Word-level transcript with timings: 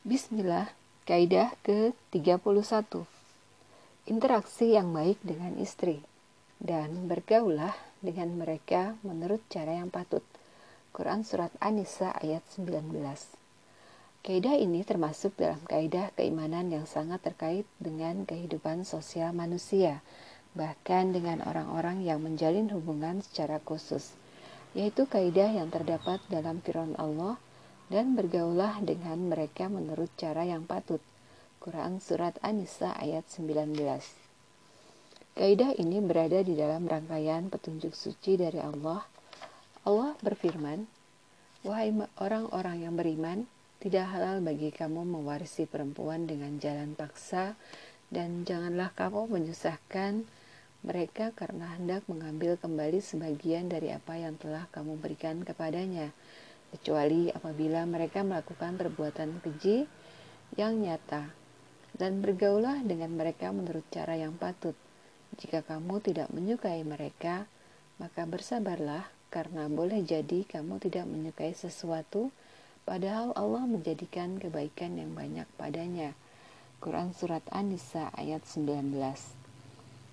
Bismillah, 0.00 0.72
kaidah 1.04 1.52
ke-31. 1.60 3.04
Interaksi 4.08 4.72
yang 4.72 4.96
baik 4.96 5.20
dengan 5.20 5.52
istri 5.60 6.00
dan 6.56 7.04
bergaulah 7.04 7.76
dengan 8.00 8.32
mereka 8.32 8.96
menurut 9.04 9.44
cara 9.52 9.76
yang 9.76 9.92
patut. 9.92 10.24
Quran 10.96 11.20
Surat 11.20 11.52
An-Nisa 11.60 12.16
ayat 12.16 12.40
19 12.56 12.96
Kaidah 14.24 14.56
ini 14.56 14.88
termasuk 14.88 15.36
dalam 15.36 15.60
kaidah 15.68 16.16
keimanan 16.16 16.72
yang 16.72 16.88
sangat 16.88 17.20
terkait 17.20 17.68
dengan 17.76 18.24
kehidupan 18.24 18.88
sosial 18.88 19.36
manusia, 19.36 20.00
bahkan 20.56 21.12
dengan 21.12 21.44
orang-orang 21.44 22.00
yang 22.08 22.24
menjalin 22.24 22.72
hubungan 22.72 23.20
secara 23.20 23.60
khusus, 23.60 24.16
yaitu 24.72 25.04
kaidah 25.04 25.52
yang 25.60 25.68
terdapat 25.68 26.24
dalam 26.32 26.64
firman 26.64 26.96
Allah– 26.96 27.36
dan 27.90 28.14
bergaulah 28.14 28.78
dengan 28.80 29.18
mereka 29.26 29.66
menurut 29.66 30.08
cara 30.14 30.46
yang 30.46 30.62
patut. 30.64 31.02
Quran 31.60 32.00
Surat 32.00 32.38
An-Nisa 32.40 32.96
ayat 32.96 33.28
19 33.28 33.76
Kaidah 35.36 35.76
ini 35.76 35.98
berada 36.00 36.40
di 36.40 36.56
dalam 36.56 36.88
rangkaian 36.88 37.50
petunjuk 37.52 37.92
suci 37.92 38.40
dari 38.40 38.62
Allah. 38.62 39.04
Allah 39.84 40.14
berfirman, 40.24 40.86
Wahai 41.60 41.92
orang-orang 42.16 42.88
yang 42.88 42.94
beriman, 42.96 43.44
tidak 43.80 44.08
halal 44.12 44.40
bagi 44.40 44.72
kamu 44.72 45.04
mewarisi 45.04 45.68
perempuan 45.68 46.24
dengan 46.24 46.56
jalan 46.56 46.96
paksa 46.96 47.56
dan 48.08 48.44
janganlah 48.44 48.92
kamu 48.96 49.28
menyusahkan 49.28 50.24
mereka 50.80 51.32
karena 51.36 51.76
hendak 51.76 52.04
mengambil 52.08 52.56
kembali 52.56 53.00
sebagian 53.04 53.68
dari 53.68 53.92
apa 53.92 54.16
yang 54.16 54.36
telah 54.40 54.64
kamu 54.72 54.96
berikan 54.96 55.44
kepadanya 55.44 56.12
kecuali 56.70 57.28
apabila 57.30 57.82
mereka 57.86 58.22
melakukan 58.22 58.78
perbuatan 58.78 59.42
keji 59.42 59.84
yang 60.54 60.78
nyata, 60.82 61.30
dan 61.94 62.22
bergaulah 62.22 62.80
dengan 62.86 63.14
mereka 63.14 63.50
menurut 63.50 63.82
cara 63.90 64.14
yang 64.16 64.38
patut. 64.38 64.74
Jika 65.38 65.62
kamu 65.62 66.02
tidak 66.02 66.30
menyukai 66.34 66.82
mereka, 66.82 67.46
maka 67.98 68.26
bersabarlah, 68.26 69.06
karena 69.30 69.70
boleh 69.70 70.02
jadi 70.02 70.42
kamu 70.46 70.82
tidak 70.82 71.06
menyukai 71.06 71.54
sesuatu, 71.54 72.34
padahal 72.82 73.30
Allah 73.38 73.62
menjadikan 73.66 74.38
kebaikan 74.42 74.98
yang 74.98 75.14
banyak 75.14 75.46
padanya. 75.54 76.14
Quran 76.80 77.12
Surat 77.12 77.44
An-Nisa 77.52 78.08
ayat 78.16 78.42
19 78.48 78.96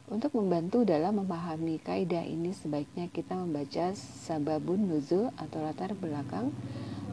untuk 0.08 0.40
membantu 0.40 0.88
dalam 0.88 1.20
memahami 1.20 1.84
kaidah 1.84 2.24
ini 2.24 2.56
sebaiknya 2.56 3.12
kita 3.12 3.36
membaca 3.36 3.92
sababun 3.96 4.88
nuzul 4.88 5.36
atau 5.36 5.60
latar 5.60 5.92
belakang 6.00 6.56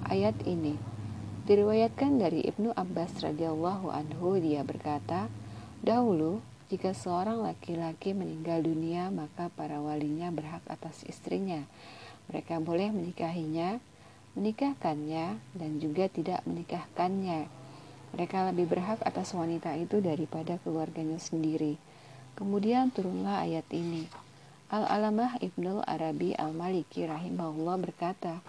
ayat 0.06 0.38
ini. 0.46 0.78
Diriwayatkan 1.44 2.22
dari 2.22 2.46
Ibnu 2.46 2.70
Abbas 2.72 3.20
radhiyallahu 3.20 3.90
anhu 3.90 4.38
dia 4.38 4.62
berkata, 4.62 5.26
"Dahulu 5.82 6.38
jika 6.70 6.94
seorang 6.94 7.42
laki-laki 7.42 8.16
meninggal 8.16 8.64
dunia, 8.64 9.10
maka 9.10 9.50
para 9.52 9.82
walinya 9.82 10.32
berhak 10.32 10.64
atas 10.70 11.04
istrinya. 11.04 11.66
Mereka 12.32 12.62
boleh 12.64 12.88
menikahinya, 12.94 13.76
menikahkannya, 14.38 15.36
dan 15.52 15.70
juga 15.82 16.08
tidak 16.08 16.40
menikahkannya. 16.48 17.50
Mereka 18.16 18.54
lebih 18.54 18.70
berhak 18.70 19.02
atas 19.04 19.34
wanita 19.36 19.76
itu 19.76 20.00
daripada 20.00 20.56
keluarganya 20.62 21.20
sendiri." 21.20 21.83
Kemudian 22.34 22.90
turunlah 22.90 23.46
ayat 23.46 23.66
ini. 23.70 24.10
Al-Alamah 24.66 25.38
Ibnu 25.38 25.86
Arabi 25.86 26.34
Al-Maliki 26.34 27.06
rahimahullah 27.06 27.78
berkata, 27.78 28.42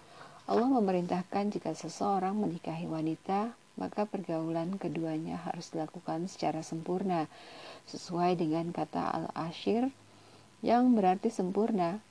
Allah 0.50 0.70
memerintahkan 0.74 1.54
jika 1.54 1.78
seseorang 1.78 2.34
menikahi 2.34 2.90
wanita, 2.90 3.54
maka 3.78 4.10
pergaulan 4.10 4.82
keduanya 4.82 5.38
harus 5.38 5.70
dilakukan 5.70 6.26
secara 6.26 6.66
sempurna, 6.66 7.30
sesuai 7.86 8.42
dengan 8.42 8.74
kata 8.74 9.06
Al-Ashir 9.06 9.94
yang 10.66 10.98
berarti 10.98 11.30
sempurna. 11.30 12.02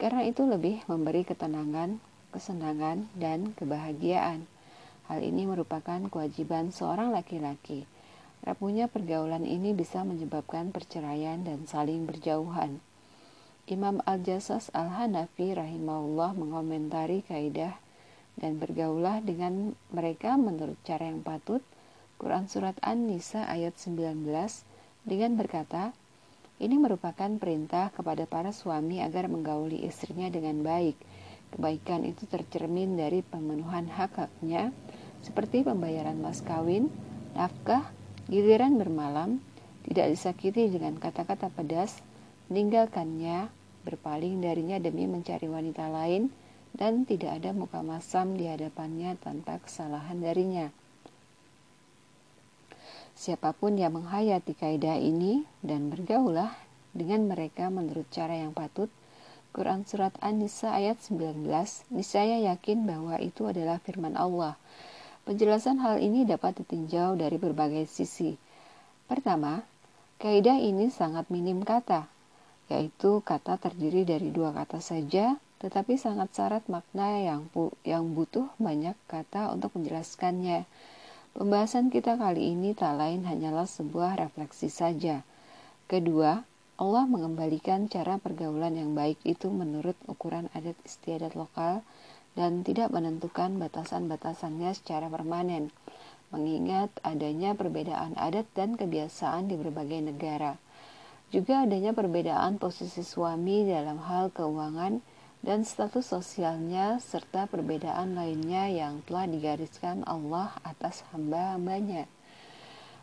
Karena 0.00 0.24
itu 0.24 0.48
lebih 0.48 0.88
memberi 0.88 1.28
ketenangan, 1.28 2.00
kesenangan, 2.32 3.12
dan 3.12 3.52
kebahagiaan. 3.52 4.48
Hal 5.12 5.20
ini 5.20 5.44
merupakan 5.44 6.00
kewajiban 6.08 6.72
seorang 6.72 7.12
laki-laki. 7.12 7.84
Rapuhnya 8.44 8.92
pergaulan 8.92 9.48
ini 9.48 9.72
bisa 9.72 10.04
menyebabkan 10.04 10.68
perceraian 10.68 11.40
dan 11.40 11.64
saling 11.64 12.04
berjauhan. 12.04 12.84
Imam 13.64 14.04
Al-Jasas 14.04 14.68
Al-Hanafi 14.76 15.56
rahimahullah 15.56 16.36
mengomentari 16.36 17.24
kaidah 17.24 17.72
dan 18.36 18.60
bergaulah 18.60 19.24
dengan 19.24 19.72
mereka 19.88 20.36
menurut 20.36 20.76
cara 20.84 21.08
yang 21.08 21.24
patut 21.24 21.64
Quran 22.20 22.44
Surat 22.44 22.76
An-Nisa 22.84 23.48
ayat 23.48 23.80
19 23.80 24.28
dengan 25.08 25.40
berkata, 25.40 25.96
ini 26.60 26.76
merupakan 26.76 27.32
perintah 27.40 27.90
kepada 27.96 28.28
para 28.28 28.52
suami 28.52 29.00
agar 29.00 29.26
menggauli 29.26 29.88
istrinya 29.88 30.28
dengan 30.28 30.60
baik. 30.60 30.94
Kebaikan 31.56 32.04
itu 32.04 32.28
tercermin 32.28 33.00
dari 33.00 33.24
pemenuhan 33.24 33.88
hak-haknya 33.88 34.70
seperti 35.24 35.64
pembayaran 35.64 36.20
mas 36.20 36.44
kawin, 36.44 36.92
nafkah, 37.32 37.88
Giliran 38.24 38.80
bermalam, 38.80 39.44
tidak 39.84 40.16
disakiti 40.16 40.72
dengan 40.72 40.96
kata-kata 40.96 41.52
pedas, 41.52 42.00
meninggalkannya, 42.48 43.52
berpaling 43.84 44.40
darinya 44.40 44.80
demi 44.80 45.04
mencari 45.04 45.44
wanita 45.44 45.92
lain, 45.92 46.32
dan 46.72 47.04
tidak 47.04 47.36
ada 47.36 47.52
muka 47.52 47.84
masam 47.84 48.32
di 48.32 48.48
hadapannya 48.48 49.20
tanpa 49.20 49.60
kesalahan 49.60 50.24
darinya. 50.24 50.72
Siapa 53.14 53.52
pun 53.52 53.76
yang 53.76 53.94
menghayati 53.94 54.56
kaidah 54.56 54.98
ini 54.98 55.44
dan 55.60 55.92
bergaulah 55.92 56.50
dengan 56.96 57.28
mereka 57.28 57.68
menurut 57.68 58.08
cara 58.08 58.40
yang 58.40 58.56
patut, 58.56 58.88
Quran 59.54 59.86
Surat 59.86 60.16
An-Nisa 60.18 60.74
ayat 60.74 60.98
19, 60.98 61.46
niscaya 61.92 62.42
yakin 62.42 62.88
bahwa 62.88 63.20
itu 63.22 63.46
adalah 63.46 63.78
firman 63.84 64.18
Allah 64.18 64.58
Penjelasan 65.24 65.80
hal 65.80 66.04
ini 66.04 66.28
dapat 66.28 66.60
ditinjau 66.60 67.16
dari 67.16 67.40
berbagai 67.40 67.88
sisi. 67.88 68.36
Pertama, 69.08 69.64
kaidah 70.20 70.60
ini 70.60 70.92
sangat 70.92 71.32
minim 71.32 71.64
kata, 71.64 72.04
yaitu 72.68 73.24
kata 73.24 73.56
terdiri 73.56 74.04
dari 74.04 74.28
dua 74.28 74.52
kata 74.52 74.84
saja, 74.84 75.40
tetapi 75.64 75.96
sangat 75.96 76.28
syarat 76.36 76.68
makna 76.68 77.24
yang, 77.24 77.48
yang 77.88 78.12
butuh 78.12 78.52
banyak 78.60 78.92
kata 79.08 79.48
untuk 79.48 79.72
menjelaskannya. 79.80 80.68
Pembahasan 81.32 81.88
kita 81.88 82.20
kali 82.20 82.52
ini 82.52 82.76
tak 82.76 83.00
lain 83.00 83.24
hanyalah 83.24 83.64
sebuah 83.64 84.20
refleksi 84.20 84.68
saja. 84.68 85.24
Kedua, 85.88 86.44
Allah 86.76 87.04
mengembalikan 87.08 87.88
cara 87.88 88.20
pergaulan 88.20 88.76
yang 88.76 88.92
baik 88.92 89.16
itu 89.24 89.48
menurut 89.48 89.96
ukuran 90.04 90.52
adat 90.52 90.76
istiadat 90.84 91.32
lokal 91.32 91.80
dan 92.34 92.66
tidak 92.66 92.90
menentukan 92.90 93.58
batasan-batasannya 93.62 94.74
secara 94.74 95.06
permanen, 95.06 95.70
mengingat 96.34 96.90
adanya 97.06 97.54
perbedaan 97.54 98.18
adat 98.18 98.50
dan 98.58 98.74
kebiasaan 98.74 99.46
di 99.46 99.54
berbagai 99.54 100.02
negara. 100.02 100.58
Juga 101.30 101.66
adanya 101.66 101.94
perbedaan 101.94 102.58
posisi 102.58 103.02
suami 103.02 103.66
dalam 103.66 103.98
hal 104.02 104.30
keuangan 104.34 105.02
dan 105.44 105.62
status 105.62 106.10
sosialnya 106.10 106.98
serta 106.98 107.46
perbedaan 107.46 108.18
lainnya 108.18 108.70
yang 108.70 109.02
telah 109.06 109.26
digariskan 109.30 110.02
Allah 110.06 110.54
atas 110.66 111.06
hamba-hambanya. 111.14 112.06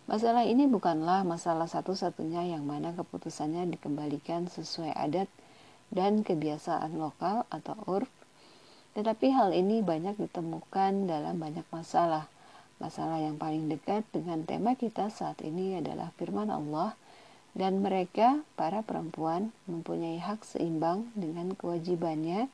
Masalah 0.10 0.44
ini 0.44 0.68
bukanlah 0.68 1.24
masalah 1.24 1.70
satu-satunya 1.70 2.52
yang 2.52 2.68
mana 2.68 2.92
keputusannya 2.98 3.70
dikembalikan 3.78 4.50
sesuai 4.50 4.92
adat 4.92 5.30
dan 5.94 6.26
kebiasaan 6.26 6.98
lokal 6.98 7.46
atau 7.48 7.78
urf 7.88 8.21
tetapi 8.92 9.32
hal 9.32 9.56
ini 9.56 9.80
banyak 9.80 10.20
ditemukan 10.20 11.08
dalam 11.08 11.40
banyak 11.40 11.64
masalah. 11.72 12.28
Masalah 12.82 13.22
yang 13.22 13.38
paling 13.38 13.70
dekat 13.70 14.04
dengan 14.10 14.42
tema 14.44 14.74
kita 14.74 15.14
saat 15.14 15.40
ini 15.46 15.78
adalah 15.78 16.10
firman 16.18 16.50
Allah 16.50 16.98
dan 17.52 17.84
mereka, 17.84 18.42
para 18.56 18.80
perempuan, 18.80 19.52
mempunyai 19.68 20.18
hak 20.24 20.48
seimbang 20.48 21.12
dengan 21.14 21.52
kewajibannya 21.52 22.48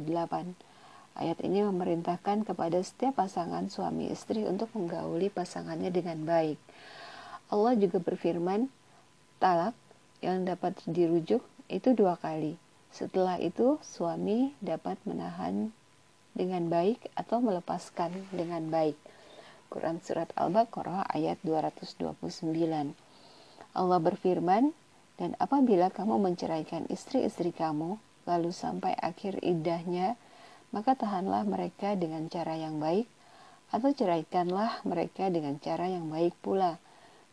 Ayat 1.19 1.43
ini 1.43 1.67
memerintahkan 1.67 2.47
kepada 2.47 2.79
setiap 2.79 3.19
pasangan 3.19 3.67
suami 3.67 4.07
istri 4.07 4.47
untuk 4.47 4.71
menggauli 4.79 5.27
pasangannya 5.27 5.91
dengan 5.91 6.23
baik. 6.23 6.55
Allah 7.51 7.75
juga 7.75 7.99
berfirman, 7.99 8.71
talak 9.43 9.75
yang 10.25 10.47
dapat 10.47 10.79
dirujuk 10.89 11.45
itu 11.69 11.93
dua 11.95 12.17
kali. 12.19 12.59
Setelah 12.89 13.37
itu, 13.39 13.77
suami 13.85 14.57
dapat 14.65 14.97
menahan 15.05 15.71
dengan 16.33 16.71
baik 16.73 17.13
atau 17.19 17.43
melepaskan 17.43 18.15
dengan 18.33 18.71
baik. 18.73 18.97
Quran 19.69 20.01
Surat 20.01 20.33
Al-Baqarah 20.33 21.05
ayat 21.13 21.37
229 21.45 22.97
Allah 23.77 24.01
berfirman, 24.01 24.73
dan 25.21 25.37
apabila 25.37 25.93
kamu 25.93 26.17
menceraikan 26.19 26.89
istri-istri 26.89 27.53
kamu, 27.53 28.01
lalu 28.25 28.51
sampai 28.51 28.97
akhir 28.97 29.43
idahnya, 29.45 30.17
maka 30.73 30.97
tahanlah 30.97 31.45
mereka 31.45 31.93
dengan 31.95 32.27
cara 32.33 32.57
yang 32.57 32.81
baik, 32.81 33.07
atau 33.69 33.93
ceraikanlah 33.93 34.81
mereka 34.89 35.29
dengan 35.29 35.61
cara 35.61 35.85
yang 35.85 36.09
baik 36.09 36.33
pula. 36.41 36.81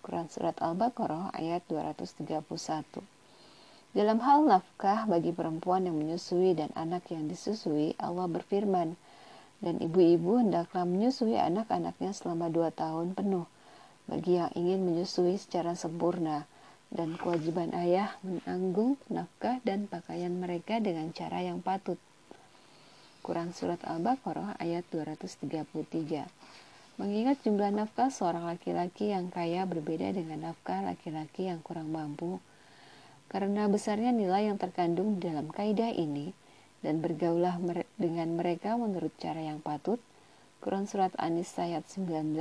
Quran 0.05 0.29
Surat 0.29 0.53
Al-Baqarah 0.61 1.33
ayat 1.33 1.65
231 1.65 2.45
Dalam 3.97 4.21
hal 4.21 4.45
nafkah 4.45 5.09
bagi 5.09 5.33
perempuan 5.33 5.89
yang 5.89 5.97
menyusui 5.97 6.53
dan 6.53 6.69
anak 6.77 7.09
yang 7.09 7.25
disusui, 7.25 7.97
Allah 7.97 8.29
berfirman, 8.29 8.93
dan 9.65 9.81
ibu-ibu 9.81 10.45
hendaklah 10.45 10.85
menyusui 10.85 11.41
anak-anaknya 11.41 12.13
selama 12.13 12.53
dua 12.53 12.69
tahun 12.69 13.17
penuh. 13.17 13.49
Bagi 14.05 14.37
yang 14.37 14.53
ingin 14.53 14.85
menyusui 14.85 15.41
secara 15.41 15.73
sempurna 15.73 16.45
dan 16.93 17.17
kewajiban 17.17 17.73
ayah 17.73 18.13
menanggung 18.21 19.01
nafkah 19.09 19.57
dan 19.65 19.89
pakaian 19.89 20.37
mereka 20.37 20.77
dengan 20.77 21.09
cara 21.17 21.41
yang 21.41 21.65
patut. 21.65 21.97
Quran 23.25 23.57
Surat 23.57 23.81
Al-Baqarah 23.81 24.61
ayat 24.61 24.85
233 24.93 26.29
Mengingat 26.95 27.43
jumlah 27.43 27.75
nafkah 27.75 28.07
seorang 28.07 28.47
laki-laki 28.47 29.11
yang 29.11 29.27
kaya 29.27 29.67
berbeda 29.67 30.15
dengan 30.15 30.51
nafkah 30.51 30.79
laki-laki 30.79 31.51
yang 31.51 31.59
kurang 31.59 31.91
mampu, 31.91 32.39
karena 33.27 33.67
besarnya 33.67 34.15
nilai 34.15 34.47
yang 34.47 34.55
terkandung 34.55 35.19
dalam 35.19 35.51
kaidah 35.51 35.91
ini, 35.91 36.31
dan 36.79 37.03
bergaulah 37.03 37.59
dengan 37.99 38.39
mereka 38.39 38.79
menurut 38.79 39.11
cara 39.19 39.43
yang 39.43 39.59
patut. 39.59 39.99
Quran 40.63 40.87
Surat 40.87 41.11
An-Nisa 41.19 41.67
ayat 41.67 41.83
19 41.83 42.31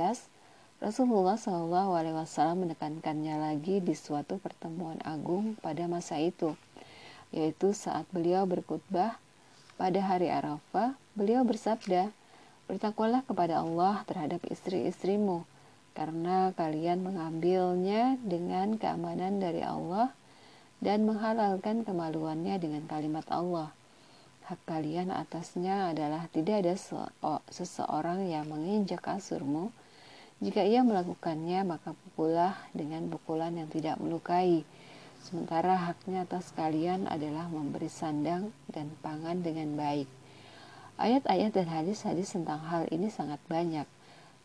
Rasulullah 0.79 1.35
Shallallahu 1.35 1.91
Alaihi 1.95 2.15
menekankannya 2.55 3.35
lagi 3.35 3.83
di 3.83 3.91
suatu 3.91 4.39
pertemuan 4.39 4.99
agung 5.03 5.59
pada 5.59 5.83
masa 5.91 6.15
itu, 6.19 6.55
yaitu 7.35 7.75
saat 7.75 8.07
beliau 8.15 8.47
berkhutbah 8.47 9.19
pada 9.75 9.99
hari 9.99 10.31
Arafah. 10.31 10.95
Beliau 11.15 11.43
bersabda, 11.43 12.11
"Bertakwalah 12.65 13.21
kepada 13.25 13.61
Allah 13.61 14.01
terhadap 14.09 14.41
istri-istrimu, 14.49 15.45
karena 15.93 16.51
kalian 16.53 17.05
mengambilnya 17.05 18.19
dengan 18.21 18.75
keamanan 18.75 19.39
dari 19.39 19.61
Allah 19.61 20.11
dan 20.81 21.05
menghalalkan 21.07 21.85
kemaluannya 21.87 22.55
dengan 22.59 22.83
kalimat 22.85 23.25
Allah." 23.31 23.71
hak 24.45 24.61
kalian 24.69 25.09
atasnya 25.09 25.89
adalah 25.89 26.29
tidak 26.29 26.61
ada 26.61 26.77
seseorang 27.49 28.29
yang 28.29 28.45
menginjak 28.45 29.01
kasurmu 29.01 29.73
jika 30.43 30.67
ia 30.67 30.83
melakukannya, 30.83 31.63
maka 31.63 31.95
pukullah 31.95 32.59
dengan 32.75 33.07
pukulan 33.07 33.55
yang 33.55 33.71
tidak 33.71 33.95
melukai. 34.03 34.67
Sementara 35.23 35.79
haknya 35.79 36.27
atas 36.27 36.51
kalian 36.51 37.07
adalah 37.07 37.47
memberi 37.47 37.87
sandang 37.87 38.51
dan 38.67 38.91
pangan 38.99 39.39
dengan 39.39 39.79
baik. 39.79 40.11
Ayat-ayat 40.95 41.51
dan 41.51 41.67
hadis-hadis 41.67 42.31
tentang 42.31 42.63
hal 42.71 42.87
ini 42.87 43.11
sangat 43.11 43.43
banyak. 43.51 43.83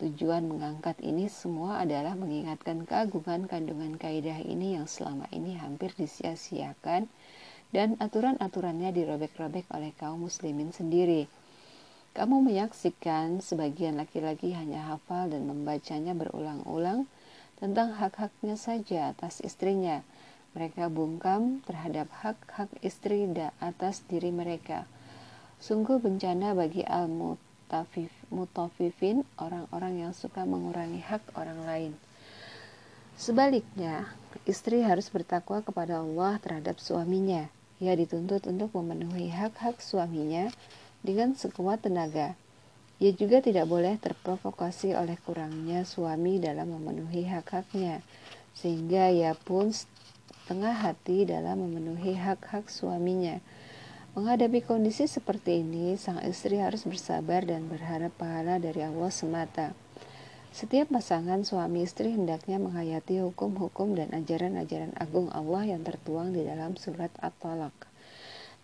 Tujuan 0.02 0.50
mengangkat 0.50 0.98
ini 0.98 1.30
semua 1.30 1.78
adalah 1.78 2.18
mengingatkan 2.18 2.82
keagungan 2.90 3.46
kandungan 3.46 3.94
kaidah 3.94 4.42
ini 4.42 4.74
yang 4.74 4.90
selama 4.90 5.30
ini 5.30 5.54
hampir 5.54 5.94
disia-siakan 5.94 7.06
dan 7.70 7.94
aturan-aturannya 8.02 8.90
dirobek-robek 8.90 9.70
oleh 9.70 9.94
kaum 9.94 10.26
muslimin 10.26 10.74
sendiri. 10.74 11.30
Kamu 12.18 12.42
menyaksikan 12.42 13.38
sebagian 13.38 13.94
laki-laki 13.94 14.50
hanya 14.50 14.90
hafal 14.90 15.30
dan 15.30 15.46
membacanya 15.46 16.18
berulang-ulang 16.18 17.06
tentang 17.62 17.94
hak-haknya 17.94 18.58
saja 18.58 19.14
atas 19.14 19.38
istrinya. 19.46 20.02
Mereka 20.58 20.90
bungkam 20.90 21.62
terhadap 21.62 22.10
hak-hak 22.10 22.74
istri 22.82 23.30
dan 23.30 23.54
atas 23.62 24.02
diri 24.10 24.34
mereka. 24.34 24.90
Sungguh 25.60 26.00
bencana 26.00 26.56
bagi 26.56 26.80
al-mutafifin, 26.88 29.28
orang-orang 29.36 30.08
yang 30.08 30.16
suka 30.16 30.48
mengurangi 30.48 31.04
hak 31.04 31.20
orang 31.36 31.60
lain. 31.68 31.92
Sebaliknya, 33.20 34.08
istri 34.48 34.80
harus 34.80 35.12
bertakwa 35.12 35.60
kepada 35.60 36.00
Allah 36.00 36.40
terhadap 36.40 36.80
suaminya. 36.80 37.52
Ia 37.76 37.92
dituntut 37.92 38.48
untuk 38.48 38.72
memenuhi 38.72 39.28
hak-hak 39.28 39.84
suaminya 39.84 40.48
dengan 41.04 41.36
sekuat 41.36 41.84
tenaga. 41.84 42.32
Ia 42.96 43.12
juga 43.12 43.44
tidak 43.44 43.68
boleh 43.68 44.00
terprovokasi 44.00 44.96
oleh 44.96 45.20
kurangnya 45.24 45.84
suami 45.84 46.40
dalam 46.40 46.72
memenuhi 46.72 47.28
hak-haknya, 47.28 48.00
sehingga 48.56 49.12
ia 49.12 49.36
pun 49.36 49.72
setengah 49.72 50.72
hati 50.72 51.28
dalam 51.28 51.68
memenuhi 51.68 52.16
hak-hak 52.16 52.72
suaminya. 52.72 53.40
Menghadapi 54.18 54.66
kondisi 54.66 55.06
seperti 55.06 55.62
ini, 55.62 55.94
sang 55.94 56.18
istri 56.26 56.58
harus 56.58 56.82
bersabar 56.82 57.46
dan 57.46 57.70
berharap 57.70 58.10
pahala 58.18 58.58
dari 58.58 58.82
Allah 58.82 59.12
semata. 59.14 59.74
Setiap 60.50 60.90
pasangan 60.90 61.46
suami 61.46 61.86
istri 61.86 62.10
hendaknya 62.10 62.58
menghayati 62.58 63.22
hukum-hukum 63.22 63.94
dan 63.94 64.10
ajaran-ajaran 64.10 64.94
agung 64.98 65.30
Allah 65.30 65.76
yang 65.76 65.86
tertuang 65.86 66.34
di 66.34 66.42
dalam 66.42 66.74
surat 66.74 67.14
At-Talaq. 67.22 67.86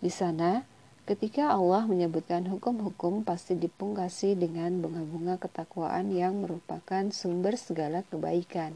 Di 0.03 0.11
sana, 0.11 0.67
Ketika 1.07 1.55
Allah 1.55 1.87
menyebutkan 1.87 2.43
hukum-hukum 2.51 3.23
pasti 3.23 3.55
dipungkasi 3.55 4.35
dengan 4.35 4.83
bunga-bunga 4.83 5.39
ketakwaan 5.39 6.11
yang 6.11 6.43
merupakan 6.43 7.07
sumber 7.15 7.55
segala 7.55 8.03
kebaikan. 8.11 8.75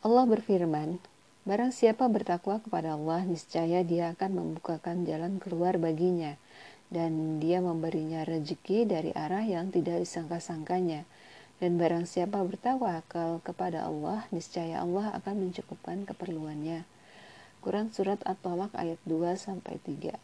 Allah 0.00 0.24
berfirman, 0.24 0.96
Barang 1.44 1.76
siapa 1.76 2.08
bertakwa 2.08 2.56
kepada 2.56 2.96
Allah, 2.96 3.20
niscaya 3.28 3.84
dia 3.84 4.16
akan 4.16 4.32
membukakan 4.32 5.04
jalan 5.04 5.36
keluar 5.36 5.76
baginya, 5.76 6.40
dan 6.88 7.36
dia 7.36 7.60
memberinya 7.60 8.24
rezeki 8.24 8.88
dari 8.88 9.12
arah 9.12 9.44
yang 9.44 9.68
tidak 9.68 10.00
disangka-sangkanya. 10.00 11.04
Dan 11.60 11.76
barang 11.76 12.08
siapa 12.08 12.40
bertawakal 12.40 13.44
kepada 13.44 13.84
Allah, 13.84 14.24
niscaya 14.32 14.80
Allah 14.80 15.12
akan 15.20 15.44
mencukupkan 15.44 16.08
keperluannya. 16.08 16.88
Quran 17.60 17.92
Surat 17.92 18.24
At-Talaq 18.24 18.72
ayat 18.72 18.96
2 19.04 19.36
sampai 19.36 19.76
3. 19.84 20.16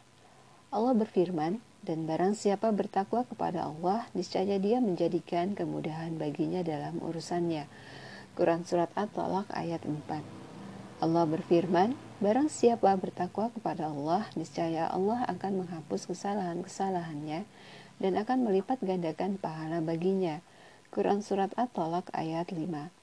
Allah 0.73 0.93
berfirman, 0.97 1.61
dan 1.85 2.09
barang 2.09 2.33
siapa 2.33 2.73
bertakwa 2.73 3.29
kepada 3.29 3.69
Allah, 3.69 4.09
niscaya 4.17 4.57
dia 4.57 4.81
menjadikan 4.81 5.53
kemudahan 5.53 6.17
baginya 6.17 6.65
dalam 6.65 6.97
urusannya. 6.97 7.69
Quran 8.33 8.65
Surat 8.65 8.89
At-Talaq 8.97 9.53
ayat 9.53 9.85
4. 9.85 10.40
Allah 11.01 11.25
berfirman, 11.25 11.97
barang 12.21 12.45
siapa 12.45 12.93
bertakwa 12.93 13.49
kepada 13.49 13.89
Allah, 13.89 14.29
niscaya 14.37 14.85
Allah 14.85 15.25
akan 15.33 15.65
menghapus 15.65 16.05
kesalahan-kesalahannya 16.05 17.41
dan 17.97 18.13
akan 18.21 18.45
melipat 18.45 18.77
gandakan 18.85 19.41
pahala 19.41 19.81
baginya. 19.81 20.45
Quran 20.93 21.25
Surat 21.25 21.49
At-Talaq 21.57 22.13
ayat 22.13 22.53
5. 22.53 22.93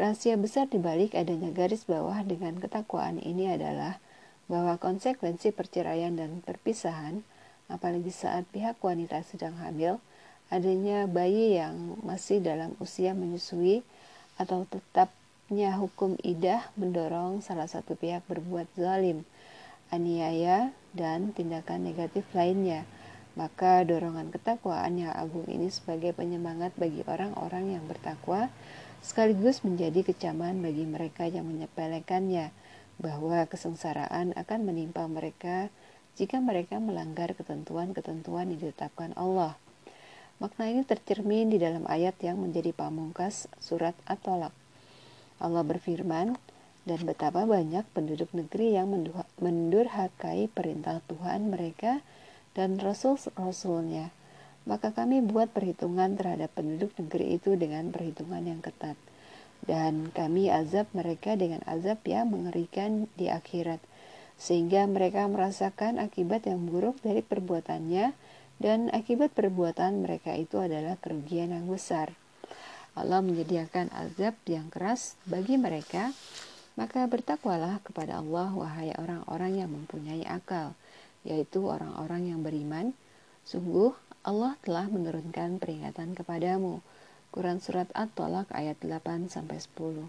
Rahasia 0.00 0.40
besar 0.40 0.72
di 0.72 0.80
balik 0.80 1.12
adanya 1.12 1.52
garis 1.52 1.84
bawah 1.84 2.24
dengan 2.24 2.56
ketakwaan 2.56 3.20
ini 3.20 3.52
adalah 3.52 4.00
bahwa 4.48 4.80
konsekuensi 4.80 5.52
perceraian 5.52 6.16
dan 6.16 6.40
perpisahan, 6.40 7.20
apalagi 7.68 8.16
saat 8.16 8.48
pihak 8.48 8.80
wanita 8.80 9.20
sedang 9.20 9.60
hamil, 9.60 10.00
adanya 10.48 11.04
bayi 11.04 11.60
yang 11.60 12.00
masih 12.00 12.40
dalam 12.40 12.72
usia 12.80 13.12
menyusui 13.12 13.84
atau 14.40 14.64
tetapnya 15.46 15.78
hukum 15.78 16.18
idah 16.26 16.74
mendorong 16.74 17.38
salah 17.38 17.70
satu 17.70 17.94
pihak 17.94 18.26
berbuat 18.26 18.66
zalim, 18.74 19.22
aniaya, 19.94 20.74
dan 20.90 21.30
tindakan 21.30 21.86
negatif 21.86 22.26
lainnya. 22.34 22.82
Maka 23.38 23.86
dorongan 23.86 24.34
ketakwaan 24.34 24.98
yang 24.98 25.14
agung 25.14 25.46
ini 25.46 25.70
sebagai 25.70 26.18
penyemangat 26.18 26.74
bagi 26.74 27.06
orang-orang 27.06 27.78
yang 27.78 27.86
bertakwa 27.86 28.50
sekaligus 28.98 29.62
menjadi 29.62 30.02
kecaman 30.02 30.58
bagi 30.58 30.82
mereka 30.82 31.30
yang 31.30 31.46
menyepelekannya 31.46 32.50
bahwa 32.98 33.46
kesengsaraan 33.46 34.34
akan 34.34 34.60
menimpa 34.66 35.06
mereka 35.06 35.70
jika 36.18 36.42
mereka 36.42 36.82
melanggar 36.82 37.38
ketentuan-ketentuan 37.38 38.50
yang 38.50 38.66
ditetapkan 38.66 39.14
Allah. 39.14 39.54
Makna 40.42 40.74
ini 40.74 40.82
tercermin 40.82 41.54
di 41.54 41.62
dalam 41.62 41.86
ayat 41.86 42.18
yang 42.18 42.42
menjadi 42.42 42.74
pamungkas 42.74 43.46
surat 43.62 43.94
At-Tolak. 44.10 44.65
Allah 45.42 45.64
berfirman, 45.66 46.36
dan 46.86 47.00
betapa 47.02 47.44
banyak 47.44 47.82
penduduk 47.92 48.30
negeri 48.30 48.78
yang 48.78 48.94
mendurhakai 49.42 50.46
perintah 50.54 51.02
Tuhan 51.10 51.50
mereka 51.50 52.00
dan 52.54 52.78
Rasul-Rasulnya 52.78 54.14
maka 54.66 54.90
kami 54.90 55.22
buat 55.22 55.54
perhitungan 55.54 56.18
terhadap 56.18 56.50
penduduk 56.58 56.90
negeri 56.98 57.38
itu 57.38 57.54
dengan 57.54 57.94
perhitungan 57.94 58.42
yang 58.42 58.60
ketat. 58.60 58.98
Dan 59.62 60.10
kami 60.12 60.50
azab 60.50 60.90
mereka 60.92 61.38
dengan 61.38 61.62
azab 61.64 62.02
yang 62.04 62.28
mengerikan 62.28 63.06
di 63.14 63.30
akhirat, 63.30 63.78
sehingga 64.36 64.84
mereka 64.90 65.24
merasakan 65.30 66.02
akibat 66.02 66.50
yang 66.50 66.66
buruk 66.66 66.98
dari 67.00 67.22
perbuatannya, 67.22 68.12
dan 68.58 68.90
akibat 68.90 69.32
perbuatan 69.32 70.02
mereka 70.02 70.34
itu 70.34 70.60
adalah 70.60 70.98
kerugian 70.98 71.54
yang 71.54 71.70
besar. 71.70 72.12
Allah 72.96 73.20
menyediakan 73.20 73.92
azab 73.92 74.32
yang 74.48 74.72
keras 74.72 75.20
bagi 75.28 75.60
mereka, 75.60 76.16
maka 76.80 77.04
bertakwalah 77.04 77.84
kepada 77.84 78.24
Allah, 78.24 78.48
wahai 78.56 78.96
orang-orang 78.96 79.60
yang 79.60 79.70
mempunyai 79.70 80.24
akal 80.24 80.72
yaitu 81.26 81.66
orang-orang 81.66 82.30
yang 82.30 82.40
beriman. 82.40 82.94
Sungguh 83.42 83.92
Allah 84.22 84.54
telah 84.62 84.86
menurunkan 84.86 85.58
peringatan 85.58 86.14
kepadamu. 86.14 86.80
Quran 87.34 87.60
Surat 87.60 87.90
At-Tolak 87.92 88.48
ayat 88.54 88.80
8-10 88.80 90.08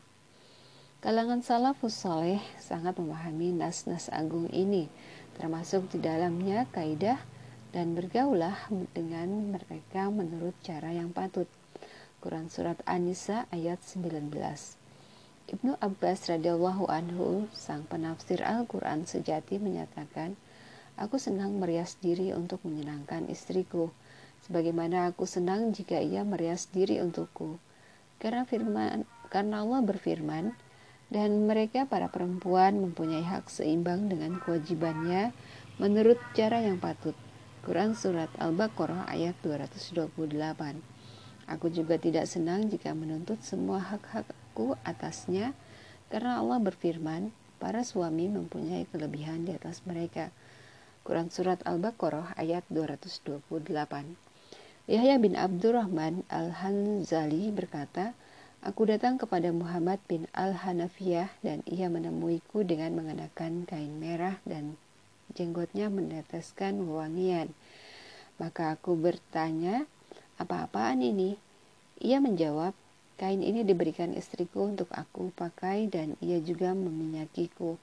Kalangan 0.98 1.42
salafus 1.46 1.94
soleh 1.94 2.42
sangat 2.58 2.98
memahami 2.98 3.54
nas-nas 3.54 4.10
agung 4.10 4.50
ini, 4.50 4.90
termasuk 5.38 5.86
di 5.94 6.02
dalamnya 6.02 6.66
kaidah 6.74 7.22
dan 7.70 7.94
bergaulah 7.94 8.58
dengan 8.96 9.54
mereka 9.54 10.10
menurut 10.10 10.58
cara 10.66 10.90
yang 10.90 11.14
patut. 11.14 11.46
Quran 12.18 12.50
Surat 12.50 12.82
An-Nisa 12.90 13.46
ayat 13.54 13.78
19 13.86 14.34
Ibnu 15.54 15.78
Abbas 15.78 16.26
radhiyallahu 16.26 16.90
anhu, 16.90 17.46
sang 17.54 17.86
penafsir 17.86 18.42
Al-Quran 18.42 19.06
sejati 19.06 19.62
menyatakan, 19.62 20.34
Aku 20.98 21.22
senang 21.22 21.62
merias 21.62 21.94
diri 22.02 22.34
untuk 22.34 22.66
menyenangkan 22.66 23.30
istriku, 23.30 23.94
sebagaimana 24.42 25.14
aku 25.14 25.30
senang 25.30 25.70
jika 25.70 26.02
ia 26.02 26.26
merias 26.26 26.66
diri 26.74 26.98
untukku. 26.98 27.62
Karena 28.18 28.50
firman, 28.50 29.06
karena 29.30 29.62
Allah 29.62 29.86
berfirman, 29.86 30.58
dan 31.14 31.46
mereka 31.46 31.86
para 31.86 32.10
perempuan 32.10 32.82
mempunyai 32.82 33.30
hak 33.30 33.46
seimbang 33.46 34.10
dengan 34.10 34.42
kewajibannya 34.42 35.38
menurut 35.78 36.18
cara 36.34 36.66
yang 36.66 36.82
patut. 36.82 37.14
Quran 37.62 37.94
Surat 37.94 38.34
Al-Baqarah 38.42 39.06
ayat 39.06 39.38
228 39.46 40.97
Aku 41.48 41.72
juga 41.72 41.96
tidak 41.96 42.28
senang 42.28 42.68
jika 42.68 42.92
menuntut 42.92 43.40
semua 43.40 43.80
hak-hakku 43.80 44.76
atasnya, 44.84 45.56
karena 46.12 46.44
Allah 46.44 46.60
berfirman, 46.60 47.32
para 47.58 47.82
suami 47.82 48.30
mempunyai 48.30 48.86
kelebihan 48.92 49.48
di 49.48 49.56
atas 49.56 49.82
mereka. 49.88 50.30
Quran 51.08 51.32
Surat 51.34 51.64
Al-Baqarah 51.66 52.38
ayat 52.38 52.68
228. 52.70 53.48
Yahya 54.88 55.16
bin 55.20 55.36
Abdurrahman 55.36 56.24
Al-Hanzali 56.32 57.52
berkata, 57.52 58.14
Aku 58.66 58.90
datang 58.90 59.16
kepada 59.22 59.54
Muhammad 59.54 60.02
bin 60.10 60.26
Al-Hanafiyah 60.34 61.30
dan 61.46 61.62
ia 61.70 61.88
menemuiku 61.88 62.66
dengan 62.66 62.98
mengenakan 62.98 63.64
kain 63.70 63.96
merah 64.02 64.42
dan 64.44 64.76
jenggotnya 65.38 65.88
meneteskan 65.88 66.82
wewangian. 66.84 67.54
Maka 68.42 68.76
aku 68.76 68.98
bertanya, 68.98 69.86
apa-apaan 70.38 71.02
ini? 71.02 71.34
Ia 71.98 72.22
menjawab, 72.22 72.78
kain 73.18 73.42
ini 73.42 73.66
diberikan 73.66 74.14
istriku 74.14 74.70
untuk 74.70 74.90
aku 74.94 75.34
pakai 75.34 75.90
dan 75.90 76.14
ia 76.22 76.38
juga 76.38 76.78
meminyakiku. 76.78 77.74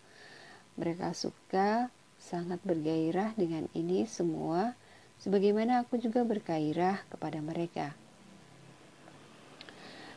Mereka 0.78 1.14
suka 1.18 1.90
sangat 2.22 2.62
bergairah 2.62 3.34
dengan 3.34 3.66
ini 3.74 4.06
semua, 4.06 4.78
sebagaimana 5.18 5.82
aku 5.82 5.98
juga 5.98 6.22
bergairah 6.22 7.02
kepada 7.10 7.42
mereka. 7.42 7.92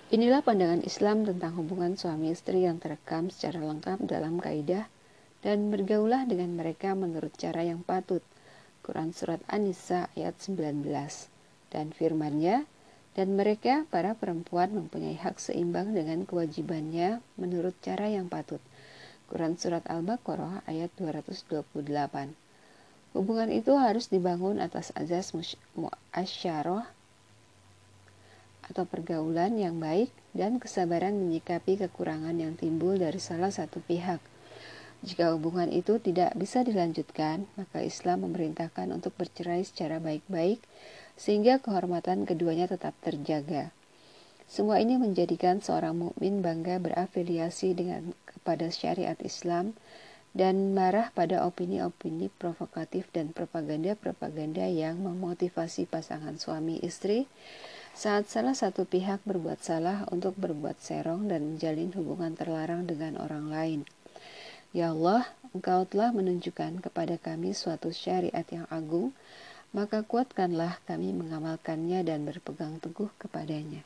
Inilah 0.07 0.39
pandangan 0.39 0.87
Islam 0.87 1.27
tentang 1.27 1.59
hubungan 1.59 1.99
suami 1.99 2.31
istri 2.31 2.63
yang 2.63 2.79
terekam 2.79 3.27
secara 3.27 3.59
lengkap 3.59 4.07
dalam 4.07 4.39
kaidah 4.39 4.87
dan 5.43 5.67
bergaulah 5.67 6.23
dengan 6.23 6.55
mereka 6.55 6.95
menurut 6.95 7.35
cara 7.35 7.67
yang 7.67 7.83
patut. 7.83 8.23
Quran 8.87 9.11
Surat 9.11 9.43
An-Nisa 9.51 10.07
ayat 10.15 10.39
19 10.39 11.36
dan 11.73 11.91
firmannya, 11.91 12.67
dan 13.17 13.33
mereka 13.33 13.89
para 13.89 14.13
perempuan 14.13 14.69
mempunyai 14.77 15.17
hak 15.17 15.41
seimbang 15.41 15.97
dengan 15.97 16.21
kewajibannya 16.23 17.17
menurut 17.33 17.73
cara 17.81 18.07
yang 18.13 18.29
patut. 18.29 18.61
Quran 19.27 19.59
Surat 19.59 19.83
Al-Baqarah 19.89 20.63
ayat 20.69 20.93
228. 21.01 21.73
Hubungan 23.17 23.49
itu 23.49 23.73
harus 23.73 24.07
dibangun 24.13 24.61
atas 24.61 24.93
azas 24.93 25.33
muasyarah 25.73 26.85
atau 28.67 28.83
pergaulan 28.83 29.55
yang 29.57 29.79
baik 29.79 30.11
dan 30.35 30.61
kesabaran 30.61 31.15
menyikapi 31.15 31.79
kekurangan 31.81 32.35
yang 32.37 32.53
timbul 32.53 32.93
dari 32.99 33.17
salah 33.17 33.49
satu 33.49 33.81
pihak. 33.81 34.21
Jika 35.05 35.37
hubungan 35.37 35.69
itu 35.69 36.01
tidak 36.01 36.33
bisa 36.33 36.65
dilanjutkan, 36.65 37.45
maka 37.53 37.85
Islam 37.85 38.25
memerintahkan 38.25 38.89
untuk 38.89 39.13
bercerai 39.13 39.61
secara 39.61 40.01
baik-baik 40.01 40.57
sehingga 41.17 41.61
kehormatan 41.61 42.25
keduanya 42.25 42.65
tetap 42.65 42.97
terjaga. 43.05 43.69
Semua 44.47 44.79
ini 44.79 44.95
menjadikan 44.95 45.59
seorang 45.59 45.97
mukmin 45.97 46.39
bangga 46.39 46.79
berafiliasi 46.79 47.75
dengan 47.75 48.15
kepada 48.23 48.71
syariat 48.71 49.19
Islam 49.19 49.75
dan 50.31 50.71
marah 50.71 51.11
pada 51.11 51.43
opini-opini 51.43 52.31
provokatif 52.31 53.09
dan 53.11 53.35
propaganda-propaganda 53.35 54.69
yang 54.69 55.01
memotivasi 55.03 55.89
pasangan 55.89 56.39
suami 56.39 56.79
istri 56.79 57.25
saat 57.97 58.29
salah 58.29 58.53
satu 58.53 58.85
pihak 58.85 59.25
berbuat 59.25 59.59
salah 59.59 60.05
untuk 60.13 60.37
berbuat 60.37 60.77
serong 60.77 61.27
dan 61.27 61.57
menjalin 61.57 61.89
hubungan 61.97 62.37
terlarang 62.37 62.85
dengan 62.85 63.17
orang 63.17 63.49
lain. 63.49 63.79
Ya 64.77 64.93
Allah, 64.93 65.25
Engkau 65.57 65.89
telah 65.89 66.13
menunjukkan 66.13 66.85
kepada 66.85 67.17
kami 67.17 67.57
suatu 67.57 67.89
syariat 67.89 68.45
yang 68.45 68.69
agung, 68.69 69.09
maka 69.73 70.05
kuatkanlah 70.05 70.77
kami 70.85 71.17
mengamalkannya 71.17 72.05
dan 72.05 72.21
berpegang 72.21 72.77
teguh 72.77 73.09
kepadanya. 73.17 73.81